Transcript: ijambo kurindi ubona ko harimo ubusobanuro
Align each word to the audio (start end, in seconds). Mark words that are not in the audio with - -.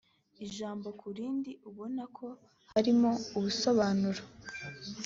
ijambo 0.45 0.87
kurindi 0.99 1.51
ubona 1.69 2.03
ko 2.17 2.27
harimo 2.71 3.09
ubusobanuro 3.37 4.21